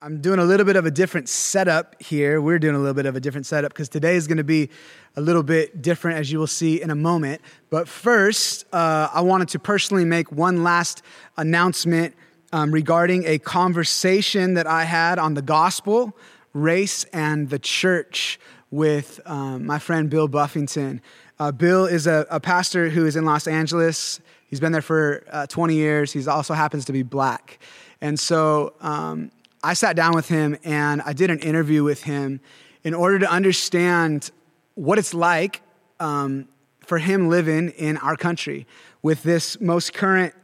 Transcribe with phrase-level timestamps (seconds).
[0.00, 2.40] I'm doing a little bit of a different setup here.
[2.40, 4.70] We're doing a little bit of a different setup because today is going to be
[5.16, 7.40] a little bit different, as you will see in a moment.
[7.68, 11.02] But first, uh, I wanted to personally make one last
[11.36, 12.14] announcement
[12.52, 16.16] um, regarding a conversation that I had on the gospel,
[16.52, 18.38] race, and the church
[18.70, 21.02] with um, my friend Bill Buffington.
[21.40, 24.20] Uh, Bill is a, a, pastor who is in Los Angeles.
[24.46, 26.12] He's been there for uh, 20 years.
[26.12, 27.58] He also happens to be black.
[28.00, 29.32] And so, um,
[29.62, 32.40] I sat down with him and I did an interview with him
[32.84, 34.30] in order to understand
[34.74, 35.62] what it's like
[35.98, 36.48] um,
[36.80, 38.66] for him living in our country
[39.02, 40.34] with this most current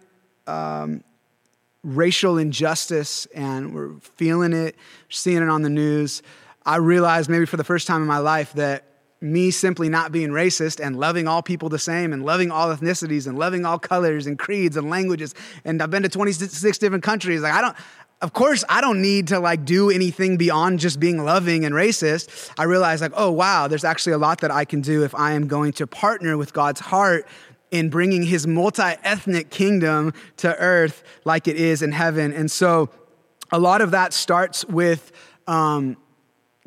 [0.47, 1.05] um,
[1.85, 4.77] racial injustice, and we're feeling it,
[5.09, 6.23] seeing it on the news.
[6.67, 8.85] I realized maybe for the first time in my life that
[9.21, 13.27] me simply not being racist and loving all people the same and loving all ethnicities
[13.27, 17.41] and loving all colors and creeds and languages and I've been to 26 different countries
[17.41, 17.77] like I don't
[18.25, 22.51] of course, I don't need to like do anything beyond just being loving and racist.
[22.57, 25.33] I realize like, oh wow, there's actually a lot that I can do if I
[25.33, 27.29] am going to partner with God's heart
[27.71, 32.33] in bringing his multi-ethnic kingdom to earth like it is in heaven.
[32.33, 32.89] And so
[33.53, 35.13] a lot of that starts with
[35.47, 35.99] um,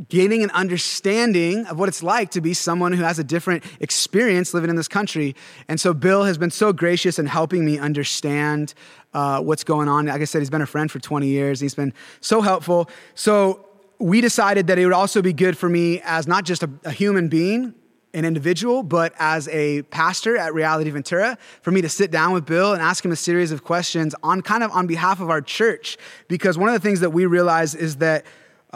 [0.09, 4.53] gaining an understanding of what it's like to be someone who has a different experience
[4.53, 5.35] living in this country.
[5.67, 8.75] And so Bill has been so gracious in helping me understand
[9.13, 10.05] uh, what's going on.
[10.05, 11.59] Like I said, he's been a friend for 20 years.
[11.59, 12.89] He's been so helpful.
[13.15, 13.65] So
[13.97, 16.91] we decided that it would also be good for me as not just a, a
[16.91, 17.73] human being,
[18.13, 22.45] an individual, but as a pastor at Reality Ventura, for me to sit down with
[22.45, 25.41] Bill and ask him a series of questions on kind of on behalf of our
[25.41, 25.97] church.
[26.27, 28.25] Because one of the things that we realize is that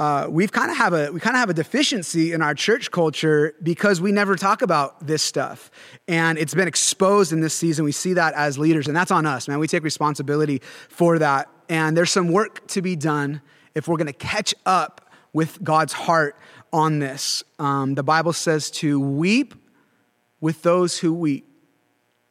[0.02, 2.90] uh, we've kind of have a we kind of have a deficiency in our church
[2.90, 5.70] culture because we never talk about this stuff.
[6.08, 7.86] And it's been exposed in this season.
[7.86, 9.60] We see that as leaders and that's on us man.
[9.60, 11.50] We take responsibility for that.
[11.70, 13.44] And there's some work to be done
[13.76, 16.36] if we're going to catch up with god's heart
[16.74, 17.44] on this.
[17.60, 19.54] Um, the bible says to weep
[20.40, 21.48] with those who weep.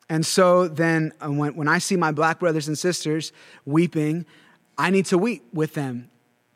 [0.09, 3.33] And so then uh, when, when i see my black brothers and sisters
[3.65, 4.27] weeping
[4.77, 6.11] i need to weep with them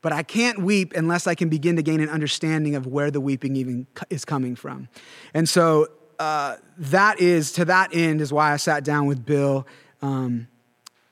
[0.04, 3.22] but I can't weep unless I can begin to gain an understanding of where the
[3.22, 4.90] weeping even is coming from.
[5.32, 5.86] And so
[6.18, 9.66] uh, that is, to that end, is why I sat down with Bill
[10.02, 10.46] um,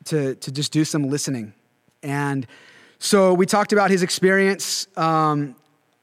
[0.04, 1.54] to, to just do some listening.
[2.02, 2.46] And
[2.98, 5.56] so we talked about his experience um,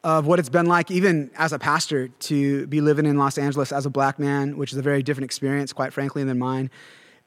[0.03, 3.71] of what it's been like, even as a pastor, to be living in Los Angeles
[3.71, 6.71] as a black man, which is a very different experience, quite frankly, than mine.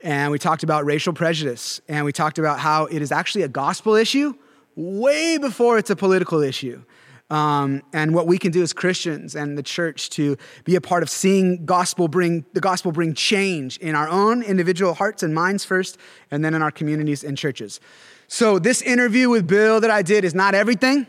[0.00, 3.48] And we talked about racial prejudice, and we talked about how it is actually a
[3.48, 4.34] gospel issue
[4.76, 6.82] way before it's a political issue.
[7.30, 11.02] Um, and what we can do as Christians and the church to be a part
[11.02, 15.64] of seeing gospel bring the gospel bring change in our own individual hearts and minds
[15.64, 15.96] first,
[16.30, 17.80] and then in our communities and churches.
[18.28, 21.06] So this interview with Bill that I did is not everything,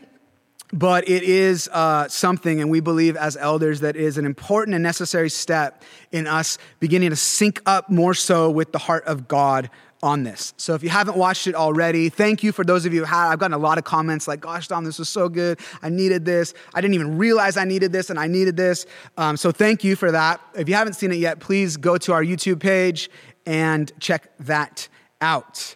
[0.72, 4.82] but it is uh, something, and we believe as elders that is an important and
[4.82, 9.68] necessary step in us beginning to sync up more so with the heart of God
[10.04, 10.52] on this.
[10.58, 13.32] So if you haven't watched it already, thank you for those of you who have.
[13.32, 15.58] I've gotten a lot of comments like, gosh, Dom, this was so good.
[15.80, 16.52] I needed this.
[16.74, 18.84] I didn't even realize I needed this and I needed this.
[19.16, 20.42] Um, so thank you for that.
[20.54, 23.08] If you haven't seen it yet, please go to our YouTube page
[23.46, 24.88] and check that
[25.22, 25.74] out.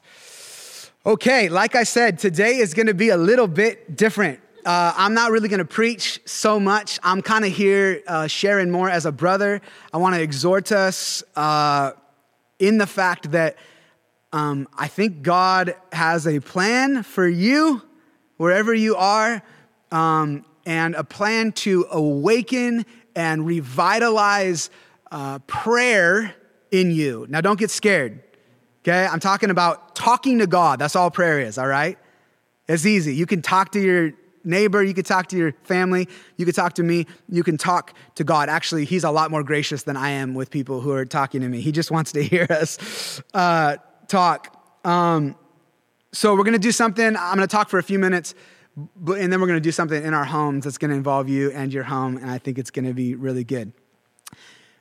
[1.07, 4.41] Okay, like I said, today is going to be a little bit different.
[4.67, 7.01] Uh, I'm not really going to preach so much.
[7.03, 9.63] I'm kind of here uh, sharing more as a brother.
[9.95, 11.93] I want to exhort us uh,
[12.59, 13.57] in the fact that
[14.33, 17.83] um, I think God has a plan for you
[18.37, 19.43] wherever you are,
[19.91, 22.85] um, and a plan to awaken
[23.17, 24.71] and revitalize
[25.11, 26.35] uh, prayer
[26.71, 27.27] in you.
[27.29, 28.23] Now, don't get scared,
[28.83, 29.07] okay?
[29.07, 30.79] I'm talking about talking to God.
[30.79, 31.99] That's all prayer is, all right?
[32.69, 33.15] It's easy.
[33.15, 34.13] You can talk to your
[34.45, 36.07] neighbor, you can talk to your family,
[36.37, 38.49] you can talk to me, you can talk to God.
[38.49, 41.49] Actually, He's a lot more gracious than I am with people who are talking to
[41.49, 41.61] me.
[41.61, 43.23] He just wants to hear us.
[43.33, 43.77] Uh,
[44.09, 44.57] talk.
[44.85, 45.37] Um,
[46.13, 47.17] so we're going to do something.
[47.17, 48.35] I'm going to talk for a few minutes,
[48.97, 51.29] but, and then we're going to do something in our homes that's going to involve
[51.29, 53.73] you and your home, and I think it's going to be really good.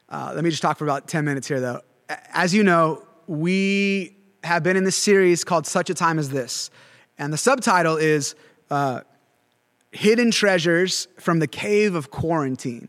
[0.10, 1.81] Uh, let me just talk for about 10 minutes here, though.
[2.30, 6.72] As you know, we have been in this series called Such a Time as This,
[7.18, 8.36] and the subtitle is
[8.72, 9.02] uh,
[9.92, 12.88] Hidden Treasures from the Cave of Quarantine,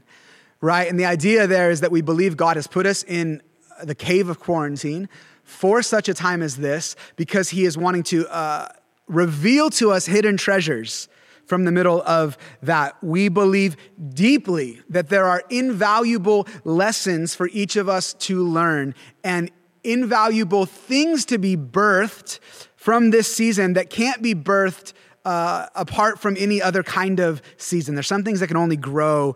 [0.60, 0.88] right?
[0.88, 3.42] And the idea there is that we believe God has put us in
[3.82, 5.08] the cave of quarantine
[5.48, 8.68] for such a time as this because he is wanting to uh,
[9.06, 11.08] reveal to us hidden treasures
[11.46, 13.02] from the middle of that.
[13.02, 13.76] We believe
[14.12, 19.50] deeply that there are invaluable lessons for each of us to learn and
[19.82, 22.40] invaluable things to be birthed
[22.76, 24.92] from this season that can't be birthed
[25.24, 27.94] uh, apart from any other kind of season.
[27.94, 29.34] There's some things that can only grow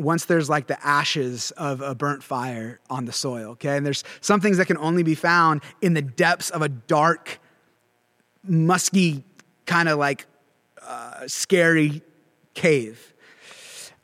[0.00, 3.76] once there's like the ashes of a burnt fire on the soil, okay?
[3.76, 7.38] And there's some things that can only be found in the depths of a dark,
[8.42, 9.24] musky,
[9.66, 10.26] kind of like
[10.82, 12.02] uh, scary
[12.54, 13.14] cave.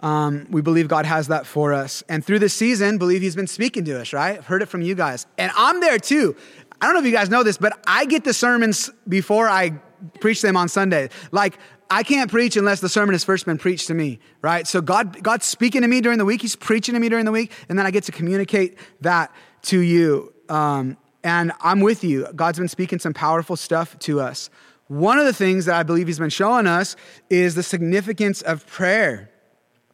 [0.01, 2.05] Um, we believe God has that for us.
[2.09, 4.37] And through this season, believe He's been speaking to us, right?
[4.39, 5.27] I've heard it from you guys.
[5.39, 6.37] And I'm there too.
[6.81, 9.81] I don't know if you guys know this, but I get the sermons before I
[10.21, 11.09] preach them on Sunday.
[11.33, 11.59] Like,
[11.91, 14.67] I can't preach unless the sermon has first been preached to me, right?
[14.67, 16.43] So God, God's speaking to me during the week.
[16.43, 19.33] He's preaching to me during the week, and then I get to communicate that
[19.63, 20.33] to you.
[20.49, 22.27] Um, and I'm with you.
[22.35, 24.51] God's been speaking some powerful stuff to us.
[24.89, 26.97] One of the things that I believe He's been showing us
[27.31, 29.31] is the significance of prayer.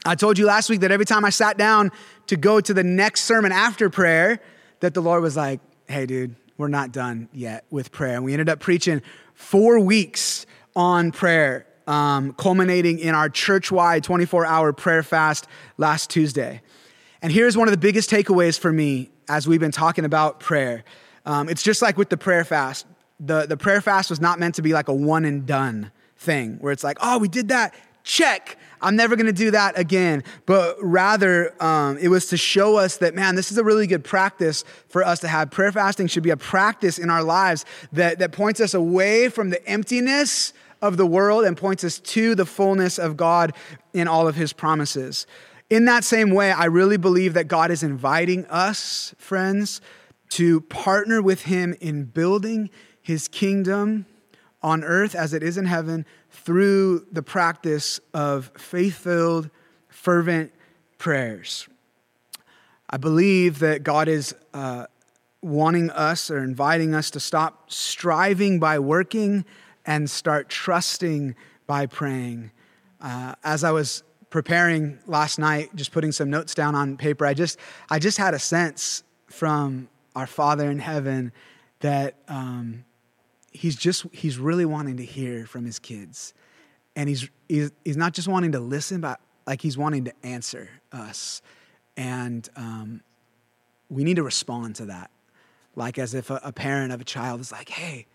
[0.05, 1.93] I told you last week that every time I sat down
[2.27, 4.41] to go to the next sermon after prayer,
[4.81, 8.17] that the Lord was like, hey, dude, we're not done yet with prayer.
[8.17, 9.03] And we ended up preaching
[9.35, 15.47] four weeks on prayer um, culminating in our church wide 24 hour prayer fast
[15.77, 16.63] last Tuesday.
[17.21, 20.85] And here's one of the biggest takeaways for me as we've been talking about prayer.
[21.25, 22.87] Um, it's just like with the prayer fast.
[23.21, 26.57] The, the prayer fast was not meant to be like a one and done thing
[26.61, 28.59] where it's like, oh, we did that, check.
[28.81, 30.25] I'm never going to do that again.
[30.45, 34.05] But rather, um, it was to show us that, man, this is a really good
[34.05, 35.51] practice for us to have.
[35.51, 39.51] Prayer fasting should be a practice in our lives that, that points us away from
[39.51, 43.55] the emptiness of the world and points us to the fullness of God
[43.93, 45.27] in all of his promises.
[45.71, 49.81] In that same way, I really believe that God is inviting us, friends,
[50.31, 52.69] to partner with him in building
[53.01, 54.07] his kingdom
[54.63, 56.05] on earth as it is in heaven
[56.44, 59.50] through the practice of faith filled,
[59.89, 60.53] fervent
[60.99, 61.69] prayers.
[62.91, 64.87] I believe that God is uh,
[65.41, 69.44] wanting us or inviting us to stop striving by working
[69.87, 71.35] and start trusting
[71.67, 72.50] by praying.
[73.00, 77.35] Uh, as I was preparing last night, just putting some notes down on paper, I
[77.35, 77.59] just,
[77.89, 81.33] I just had a sense from our Father in heaven
[81.81, 82.85] that um,
[83.53, 86.35] he's just, he's really wanting to hear from his kids.
[86.97, 90.69] And he's, he's, he's not just wanting to listen, but like he's wanting to answer
[90.93, 91.43] us.
[91.97, 93.03] And um,
[93.89, 95.11] we need to respond to that.
[95.75, 98.07] Like as if a, a parent of a child is like, hey,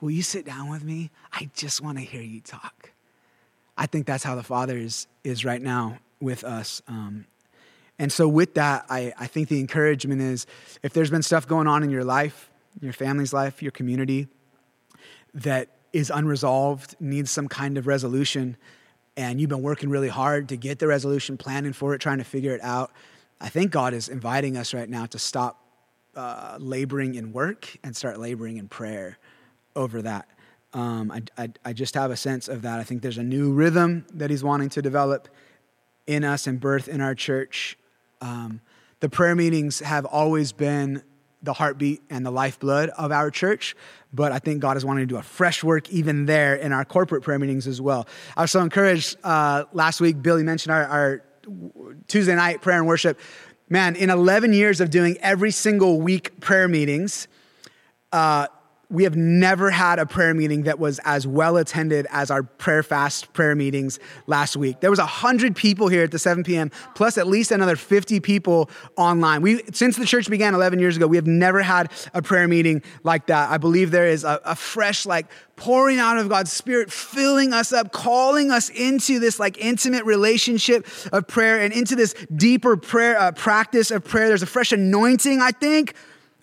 [0.00, 1.10] Will you sit down with me?
[1.32, 2.92] I just want to hear you talk.
[3.76, 6.82] I think that's how the Father is, is right now with us.
[6.88, 7.26] Um,
[7.98, 10.46] and so, with that, I, I think the encouragement is
[10.82, 12.50] if there's been stuff going on in your life,
[12.80, 14.28] your family's life, your community
[15.34, 18.56] that is unresolved, needs some kind of resolution,
[19.16, 22.24] and you've been working really hard to get the resolution, planning for it, trying to
[22.24, 22.92] figure it out,
[23.40, 25.64] I think God is inviting us right now to stop
[26.14, 29.18] uh, laboring in work and start laboring in prayer
[29.74, 30.28] over that.
[30.74, 32.78] Um, I, I, I just have a sense of that.
[32.78, 35.28] I think there's a new rhythm that he's wanting to develop
[36.06, 37.78] in us and birth in our church.
[38.20, 38.60] Um,
[39.00, 41.02] the prayer meetings have always been
[41.42, 43.74] the heartbeat and the lifeblood of our church,
[44.12, 46.84] but I think God is wanting to do a fresh work even there in our
[46.84, 48.06] corporate prayer meetings as well.
[48.36, 51.24] I was so encouraged uh, last week, Billy mentioned our, our
[52.08, 53.18] Tuesday night prayer and worship.
[53.68, 57.28] Man, in 11 years of doing every single week prayer meetings,
[58.12, 58.48] uh,
[58.90, 62.82] we have never had a prayer meeting that was as well attended as our prayer
[62.82, 64.80] fast prayer meetings last week.
[64.80, 68.68] There was 100 people here at the 7 p.m., plus at least another 50 people
[68.96, 69.42] online.
[69.42, 72.82] We, since the church began 11 years ago, we have never had a prayer meeting
[73.04, 73.48] like that.
[73.48, 77.72] I believe there is a, a fresh, like, pouring out of God's Spirit, filling us
[77.72, 83.18] up, calling us into this like intimate relationship of prayer and into this deeper prayer
[83.20, 84.28] uh, practice of prayer.
[84.28, 85.94] There's a fresh anointing, I think,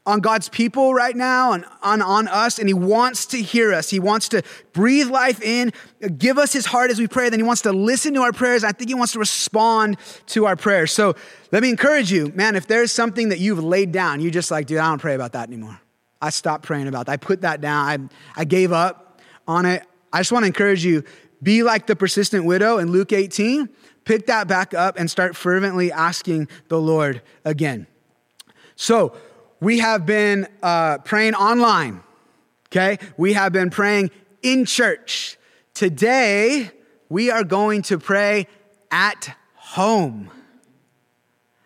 [0.08, 3.90] on God's people right now and on, on us, and He wants to hear us.
[3.90, 5.74] He wants to breathe life in,
[6.18, 7.30] give us His heart as we pray.
[7.30, 8.64] Then He wants to listen to our prayers.
[8.64, 9.98] I think He wants to respond
[10.28, 10.94] to our prayers.
[10.94, 11.16] So
[11.52, 14.66] let me encourage you, man, if there's something that you've laid down, you're just like,
[14.66, 15.80] dude, I don't pray about that anymore.
[16.22, 17.12] I stopped praying about that.
[17.12, 18.10] I put that down.
[18.36, 19.84] I, I gave up on it.
[20.14, 21.04] I just want to encourage you
[21.44, 23.70] be like the persistent widow in Luke 18.
[24.06, 27.88] Pick that back up and start fervently asking the Lord again.
[28.76, 29.18] So,
[29.60, 32.04] we have been uh, praying online,
[32.70, 33.00] okay?
[33.18, 34.12] We have been praying
[34.42, 35.38] in church.
[35.74, 36.72] Today,
[37.10, 38.48] we are going to pray
[38.92, 40.30] at home.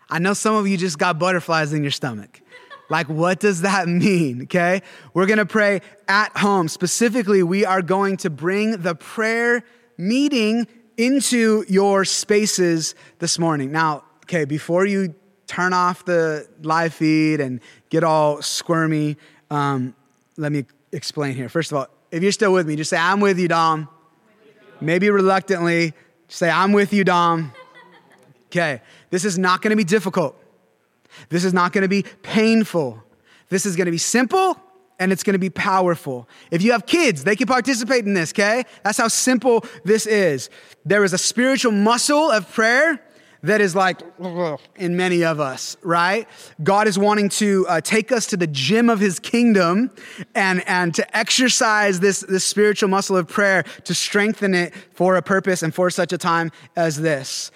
[0.08, 2.40] I know some of you just got butterflies in your stomach.
[2.88, 4.42] Like, what does that mean?
[4.42, 4.82] Okay.
[5.14, 6.68] We're going to pray at home.
[6.68, 9.64] Specifically, we are going to bring the prayer
[9.96, 13.72] meeting into your spaces this morning.
[13.72, 15.14] Now, okay, before you
[15.46, 17.60] turn off the live feed and
[17.92, 19.18] get all squirmy,
[19.50, 19.94] um,
[20.38, 21.50] let me explain here.
[21.50, 23.86] First of all, if you're still with me, just say, I'm with you, Dom.
[24.80, 25.92] maybe reluctantly,
[26.26, 27.52] say, I'm with you, Dom.
[28.46, 28.80] Okay,
[29.10, 30.34] this is not gonna be difficult.
[31.28, 33.02] This is not gonna be painful.
[33.50, 34.58] This is gonna be simple
[34.98, 36.26] and it's gonna be powerful.
[36.50, 38.64] If you have kids, they can participate in this, okay?
[38.84, 40.48] That's how simple this is.
[40.86, 43.02] There is a spiritual muscle of prayer
[43.42, 44.00] that is like
[44.76, 46.28] in many of us, right?
[46.62, 49.90] God is wanting to uh, take us to the gym of his kingdom
[50.34, 55.22] and, and to exercise this, this spiritual muscle of prayer to strengthen it for a
[55.22, 57.50] purpose and for such a time as this.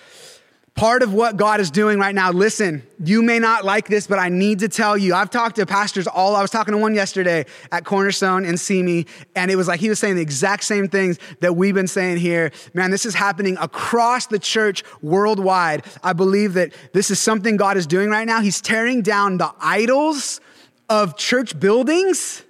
[0.76, 4.18] Part of what God is doing right now, listen, you may not like this, but
[4.18, 5.14] I need to tell you.
[5.14, 9.06] I've talked to pastors all, I was talking to one yesterday at Cornerstone in Simi,
[9.34, 12.18] and it was like he was saying the exact same things that we've been saying
[12.18, 12.52] here.
[12.74, 15.86] Man, this is happening across the church worldwide.
[16.02, 18.42] I believe that this is something God is doing right now.
[18.42, 20.42] He's tearing down the idols
[20.90, 22.42] of church buildings,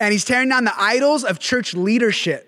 [0.00, 2.42] and he's tearing down the idols of church leadership.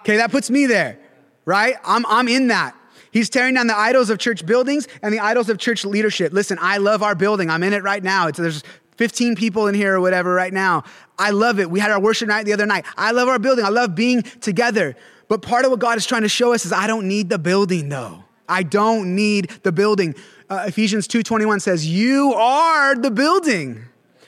[0.00, 0.98] Okay, that puts me there,
[1.46, 1.76] right?
[1.82, 2.76] I'm, I'm in that.
[3.12, 6.32] He's tearing down the idols of church buildings and the idols of church leadership.
[6.32, 7.50] Listen, I love our building.
[7.50, 8.26] I'm in it right now.
[8.26, 8.64] It's, there's
[8.96, 10.84] 15 people in here or whatever right now.
[11.18, 11.70] I love it.
[11.70, 12.86] We had our worship night the other night.
[12.96, 13.64] I love our building.
[13.64, 14.96] I love being together.
[15.28, 17.38] But part of what God is trying to show us is I don't need the
[17.38, 18.24] building though.
[18.48, 20.14] I don't need the building.
[20.48, 23.84] Uh, Ephesians 2:21 says, "You are the building."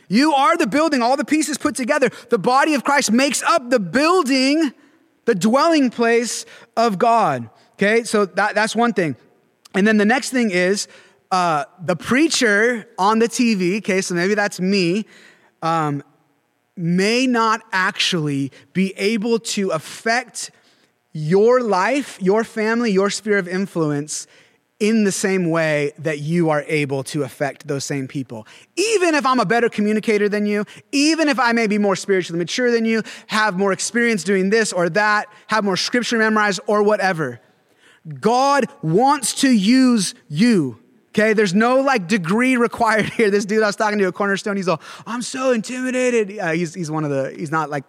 [0.08, 2.10] You are the building, all the pieces put together.
[2.28, 4.72] The body of Christ makes up the building,
[5.24, 6.44] the dwelling place
[6.76, 7.48] of God.
[7.74, 9.16] Okay, so that, that's one thing.
[9.74, 10.86] And then the next thing is
[11.30, 15.06] uh, the preacher on the TV, okay, so maybe that's me,
[15.62, 16.02] um,
[16.76, 20.50] may not actually be able to affect
[21.12, 24.26] your life, your family, your sphere of influence
[24.80, 28.46] in the same way that you are able to affect those same people.
[28.76, 32.38] Even if I'm a better communicator than you, even if I may be more spiritually
[32.38, 36.82] mature than you, have more experience doing this or that, have more scripture memorized or
[36.82, 37.40] whatever.
[38.20, 40.80] God wants to use you.
[41.10, 43.30] Okay, there's no like degree required here.
[43.30, 46.38] This dude I was talking to at Cornerstone, he's all, I'm so intimidated.
[46.38, 47.84] Uh, he's, he's one of the, he's not like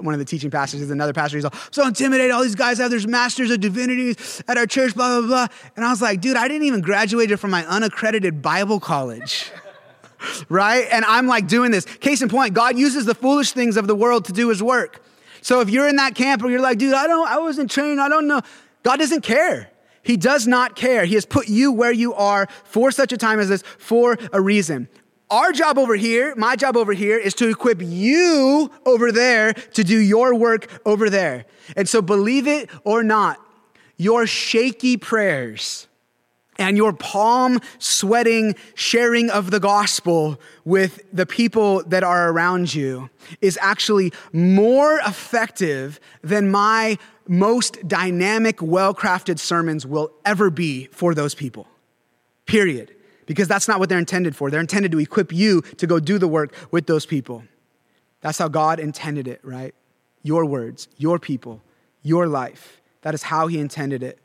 [0.00, 1.38] one of the teaching pastors, he's another pastor.
[1.38, 2.30] He's all, so intimidated.
[2.30, 5.46] All these guys have their masters of divinities at our church, blah, blah, blah.
[5.76, 9.50] And I was like, dude, I didn't even graduate from my unaccredited Bible college.
[10.48, 10.86] right?
[10.90, 11.84] And I'm like doing this.
[11.84, 15.02] Case in point, God uses the foolish things of the world to do his work.
[15.40, 18.00] So if you're in that camp or you're like, dude, I don't, I wasn't trained,
[18.00, 18.42] I don't know.
[18.82, 19.70] God doesn't care.
[20.02, 21.04] He does not care.
[21.04, 24.40] He has put you where you are for such a time as this for a
[24.40, 24.88] reason.
[25.30, 29.84] Our job over here, my job over here, is to equip you over there to
[29.84, 31.46] do your work over there.
[31.74, 33.40] And so, believe it or not,
[33.96, 35.86] your shaky prayers
[36.58, 43.08] and your palm sweating sharing of the gospel with the people that are around you
[43.40, 46.98] is actually more effective than my
[47.28, 51.66] most dynamic, well crafted sermons will ever be for those people.
[52.46, 52.94] Period.
[53.26, 54.50] Because that's not what they're intended for.
[54.50, 57.44] They're intended to equip you to go do the work with those people.
[58.20, 59.74] That's how God intended it, right?
[60.22, 61.62] Your words, your people,
[62.02, 62.80] your life.
[63.02, 64.18] That is how He intended it.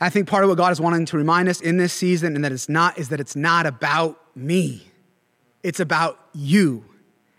[0.00, 2.44] I think part of what God is wanting to remind us in this season, and
[2.44, 4.90] that it's not, is that it's not about me.
[5.62, 6.84] It's about you.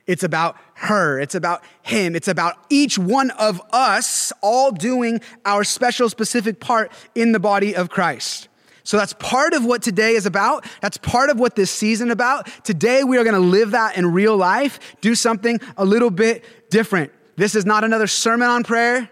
[0.08, 1.20] It's about her.
[1.20, 2.16] It's about him.
[2.16, 7.76] It's about each one of us all doing our special, specific part in the body
[7.76, 8.48] of Christ.
[8.84, 10.66] So that's part of what today is about.
[10.82, 12.48] That's part of what this season about.
[12.64, 16.46] Today we are going to live that in real life, do something a little bit
[16.70, 17.12] different.
[17.36, 19.10] This is not another sermon on prayer.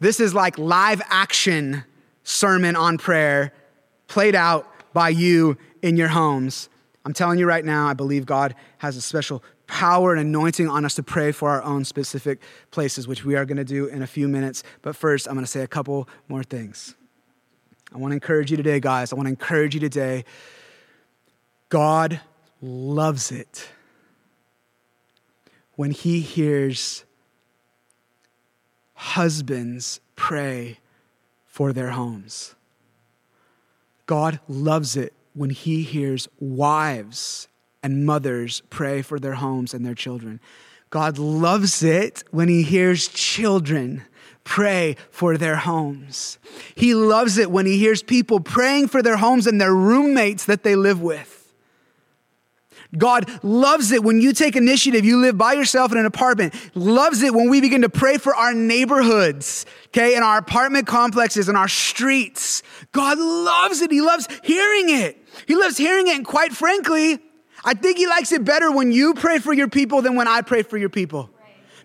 [0.00, 1.84] This is like live action
[2.22, 3.52] sermon on prayer
[4.06, 6.70] played out by you in your homes.
[7.04, 10.84] I'm telling you right now, I believe God has a special power and anointing on
[10.84, 12.40] us to pray for our own specific
[12.72, 14.64] places, which we are going to do in a few minutes.
[14.82, 16.96] But first, I'm going to say a couple more things.
[17.94, 19.12] I want to encourage you today, guys.
[19.12, 20.24] I want to encourage you today.
[21.68, 22.20] God
[22.60, 23.68] loves it
[25.76, 27.04] when He hears
[28.94, 30.78] husbands pray
[31.46, 32.54] for their homes.
[34.06, 37.48] God loves it when He hears wives
[37.82, 40.40] and mothers pray for their homes and their children.
[40.90, 44.04] God loves it when He hears children
[44.44, 46.38] pray for their homes.
[46.74, 50.62] He loves it when He hears people praying for their homes and their roommates that
[50.62, 51.38] they live with.
[52.96, 56.54] God loves it when you take initiative, you live by yourself in an apartment.
[56.74, 61.48] Loves it when we begin to pray for our neighborhoods, okay, and our apartment complexes,
[61.48, 62.62] and our streets.
[62.92, 63.90] God loves it.
[63.90, 65.22] He loves hearing it.
[65.46, 66.16] He loves hearing it.
[66.16, 67.18] And quite frankly,
[67.68, 70.40] I think he likes it better when you pray for your people than when I
[70.40, 71.28] pray for your people.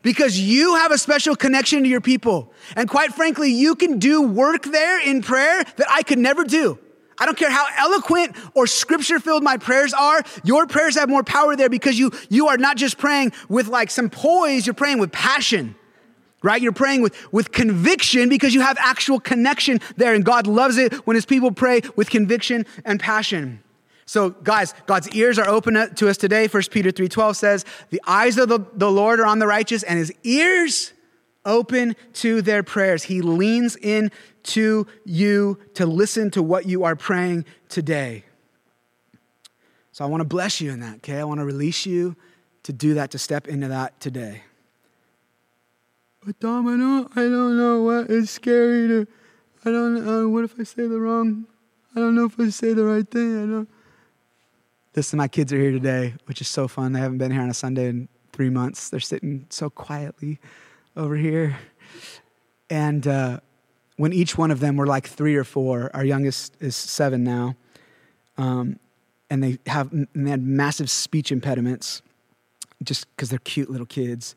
[0.02, 2.54] because you have a special connection to your people.
[2.78, 6.80] And quite frankly, you can do work there in prayer that I could never do.
[7.18, 10.24] I don't care how eloquent or scripture filled my prayers are.
[10.46, 13.90] Your prayers have more power there because you, you are not just praying with like
[13.92, 15.76] some poise, you're praying with passion,
[16.42, 16.62] right?
[16.62, 20.14] You're praying with, with conviction because you have actual connection there.
[20.14, 23.64] And God loves it when his people pray with conviction and passion.
[24.06, 26.48] So, guys, God's ears are open to us today.
[26.48, 29.98] 1 Peter 3:12 says, "The eyes of the, the Lord are on the righteous, and
[29.98, 30.94] his ears
[31.46, 33.04] open to their prayers.
[33.04, 34.12] He leans in
[34.44, 38.24] to you to listen to what you are praying today.
[39.92, 41.20] So I want to bless you in that, okay?
[41.20, 42.16] I want to release you
[42.64, 44.44] to do that, to step into that today.
[46.26, 49.08] But Dom, I don't, I don't know what is scary to,
[49.66, 51.46] I don't know, uh, what if I say the wrong,
[51.96, 53.70] I don't know if I say the right thing, I don't.
[54.96, 56.94] Listen, my kids are here today, which is so fun.
[56.94, 58.90] They haven't been here on a Sunday in three months.
[58.90, 60.40] They're sitting so quietly
[60.96, 61.58] over here.
[62.70, 63.40] And uh,
[63.98, 67.56] when each one of them were like three or four, our youngest is seven now,
[68.38, 68.80] um,
[69.32, 72.04] and they have and they had massive speech impediments
[72.84, 74.36] just because they're cute little kids.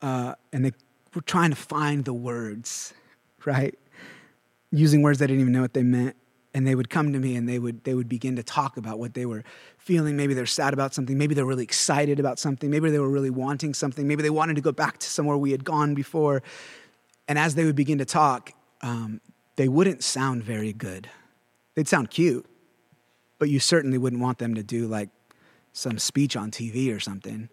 [0.00, 0.72] Uh, and they
[1.14, 2.92] were trying to find the words,
[3.44, 3.78] right?
[4.72, 6.16] Using words they didn't even know what they meant.
[6.54, 8.98] And they would come to me and they would, they would begin to talk about
[8.98, 9.42] what they were
[9.78, 10.16] feeling.
[10.16, 11.16] Maybe they're sad about something.
[11.16, 12.70] Maybe they're really excited about something.
[12.70, 14.06] Maybe they were really wanting something.
[14.06, 16.42] Maybe they wanted to go back to somewhere we had gone before.
[17.26, 19.20] And as they would begin to talk, um,
[19.56, 21.08] they wouldn't sound very good.
[21.74, 22.44] They'd sound cute,
[23.38, 25.08] but you certainly wouldn't want them to do like
[25.72, 27.48] some speech on TV or something.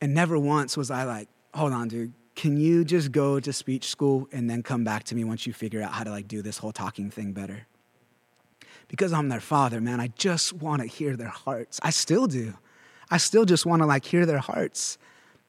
[0.00, 3.88] And never once was I like, hold on, dude, can you just go to speech
[3.88, 6.42] school and then come back to me once you figure out how to like do
[6.42, 7.66] this whole talking thing better?
[8.88, 11.78] Because I'm their father, man, I just want to hear their hearts.
[11.82, 12.54] I still do.
[13.10, 14.98] I still just want to like hear their hearts.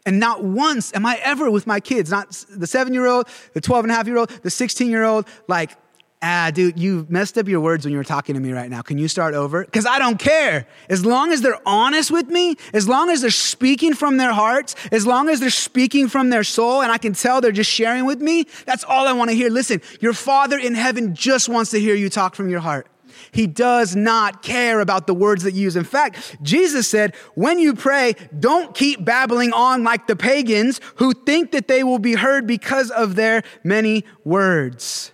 [0.05, 3.61] And not once am I ever with my kids, not the seven year old, the
[3.61, 5.77] 12 and a half year old, the 16 year old, like,
[6.23, 8.81] ah, dude, you messed up your words when you were talking to me right now.
[8.81, 9.65] Can you start over?
[9.65, 10.65] Because I don't care.
[10.89, 14.75] As long as they're honest with me, as long as they're speaking from their hearts,
[14.91, 18.05] as long as they're speaking from their soul, and I can tell they're just sharing
[18.05, 19.49] with me, that's all I want to hear.
[19.49, 22.87] Listen, your Father in heaven just wants to hear you talk from your heart.
[23.31, 25.75] He does not care about the words that you use.
[25.75, 31.13] In fact, Jesus said, when you pray, don't keep babbling on like the pagans who
[31.13, 35.12] think that they will be heard because of their many words.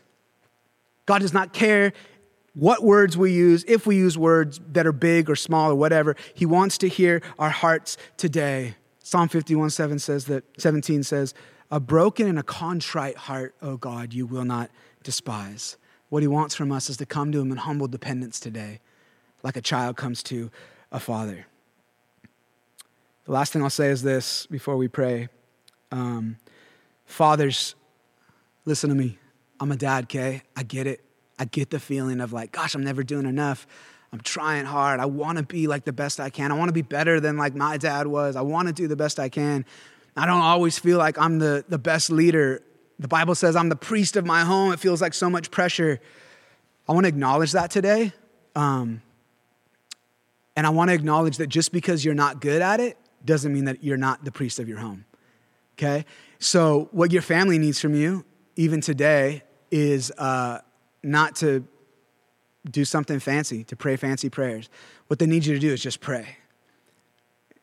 [1.10, 1.92] God does not care
[2.54, 6.16] what words we use, if we use words that are big or small or whatever.
[6.36, 8.76] He wants to hear our hearts today.
[9.02, 11.34] Psalm 51 7 says that 17 says,
[11.72, 14.70] A broken and a contrite heart, O God, you will not
[15.02, 15.78] despise.
[16.10, 18.80] What he wants from us is to come to him in humble dependence today,
[19.42, 20.52] like a child comes to
[20.92, 21.48] a father.
[23.26, 25.30] The last thing I'll say is this before we pray.
[25.92, 26.38] Um,
[27.08, 27.74] fathers,
[28.64, 29.18] listen to me.
[29.60, 30.44] I'm a dad, okay?
[30.56, 31.04] I get it.
[31.38, 33.68] I get the feeling of like, gosh, I'm never doing enough.
[34.12, 35.00] I'm trying hard.
[35.00, 36.52] I want to be like the best I can.
[36.52, 38.36] I want to be better than like my dad was.
[38.36, 39.66] I want to do the best I can.
[40.18, 42.64] I don't always feel like I'm the, the best leader
[43.00, 44.74] the Bible says, I'm the priest of my home.
[44.74, 46.02] It feels like so much pressure.
[46.88, 48.12] I want to acknowledge that today.
[48.56, 49.02] Um,
[50.56, 53.66] and I want to acknowledge that just because you're not good at it doesn't mean
[53.66, 55.06] that you're not the priest of your home.
[55.78, 56.06] Okay?
[56.40, 58.26] So, what your family needs from you,
[58.58, 60.60] even today, is uh,
[61.04, 61.66] not to
[62.70, 64.70] do something fancy, to pray fancy prayers.
[65.08, 66.38] What they need you to do is just pray.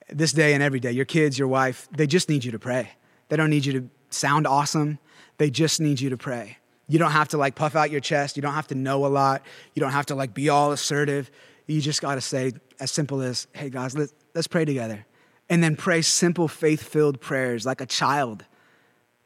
[0.08, 2.90] This day and every day, your kids, your wife, they just need you to pray.
[3.28, 4.98] They don't need you to sound awesome.
[5.38, 6.58] They just need you to pray.
[6.88, 8.36] You don't have to like puff out your chest.
[8.36, 9.42] You don't have to know a lot.
[9.74, 11.30] You don't have to like be all assertive.
[11.66, 15.04] You just got to say as simple as, hey, guys, let, let's pray together.
[15.48, 18.44] And then pray simple, faith filled prayers like a child.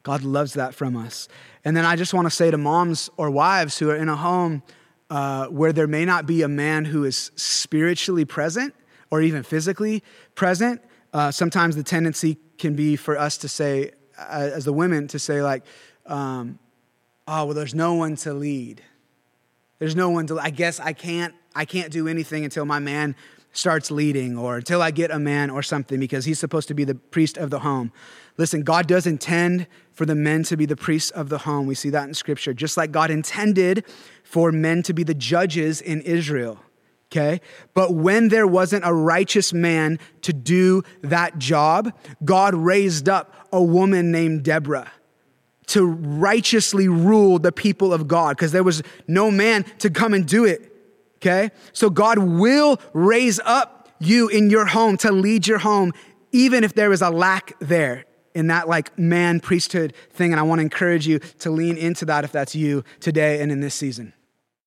[0.03, 1.27] God loves that from us.
[1.63, 4.15] And then I just want to say to moms or wives who are in a
[4.15, 4.63] home
[5.09, 8.73] uh, where there may not be a man who is spiritually present
[9.11, 10.03] or even physically
[10.35, 10.81] present,
[11.13, 15.41] uh, sometimes the tendency can be for us to say, as the women, to say,
[15.41, 15.63] like,
[16.05, 16.59] um,
[17.27, 18.81] oh well there's no one to lead
[19.79, 23.15] there's no one to i guess i can't i can't do anything until my man
[23.51, 26.83] starts leading or until i get a man or something because he's supposed to be
[26.83, 27.91] the priest of the home
[28.37, 31.75] listen god does intend for the men to be the priests of the home we
[31.75, 33.85] see that in scripture just like god intended
[34.23, 36.59] for men to be the judges in israel
[37.11, 37.41] okay?
[37.73, 43.61] But when there wasn't a righteous man to do that job, God raised up a
[43.61, 44.89] woman named Deborah
[45.67, 50.25] to righteously rule the people of God because there was no man to come and
[50.25, 50.70] do it.
[51.21, 51.51] Okay?
[51.71, 55.93] So God will raise up you in your home to lead your home
[56.31, 60.31] even if there is a lack there in that like man priesthood thing.
[60.31, 63.51] And I want to encourage you to lean into that if that's you today and
[63.51, 64.13] in this season.